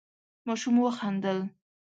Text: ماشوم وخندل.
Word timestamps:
ماشوم 0.47 0.75
وخندل. 0.81 1.39